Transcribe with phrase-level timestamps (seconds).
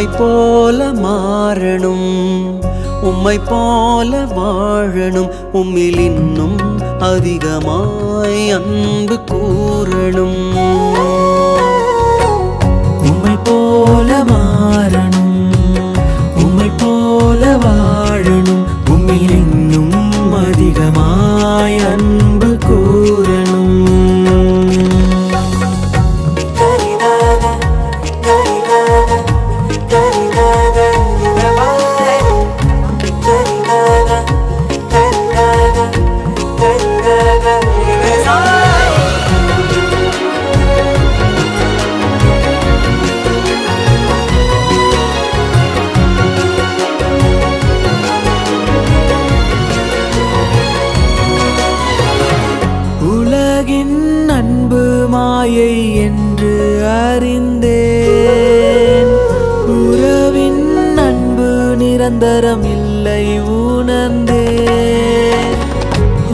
[0.00, 2.06] உம்மை போல மாறணும்
[3.02, 6.56] உம்மை போல வாழணும் உம்மில் இன்னும்
[7.00, 10.40] அதிகமாய் அன்பு கூறணும்.
[13.02, 13.99] உம்மை போல
[62.00, 64.44] நிரந்தரம் இல்லை உணர்ந்தே.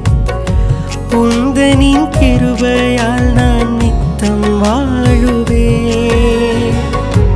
[1.11, 6.75] உந்தனின் கிருபையால் நான் நித்தம் வாழுவேன்.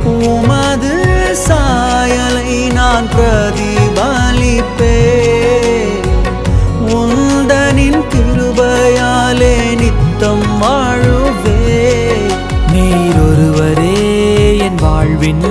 [0.04, 6.08] உமது சாயலை நான் பிரதிபலிப்பேன்.
[7.00, 11.84] உந்தனின் கிருபையாலே நித்தம் வாழுவே
[12.72, 15.46] நீர் ஒருவரே என் வாழ்வின்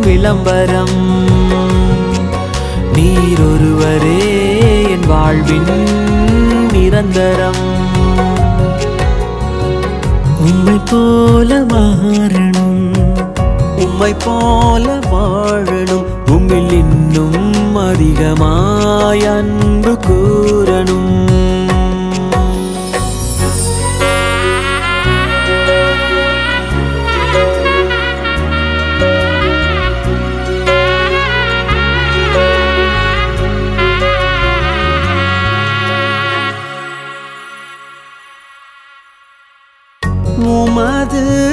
[0.00, 1.26] விளம்பரம்.
[2.98, 4.20] நீர் ஒருவரே
[4.90, 5.68] என் வாழ்வின்
[6.72, 7.64] நிரந்தரம்.
[10.46, 12.80] உம்மை போல மாறணும்
[13.84, 21.27] உம்மை போல வாழணும் உம்மில் இன்னும் அதிகமாய் அன்பு கூறணும்.